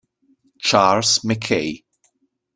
Charles 0.57 1.21
Mackay 1.23 1.85